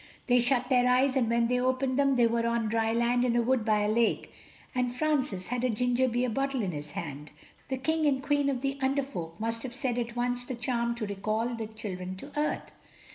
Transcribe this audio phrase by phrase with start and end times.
[0.25, 3.35] They shut their eyes, and when they opened them they were on dry land in
[3.35, 7.29] a wood by a lake—and Francis had a ginger beer bottle in his hand.
[7.67, 10.95] The King and Queen of the Under Folk must have said at once the charm
[10.95, 12.71] to recall the children to earth.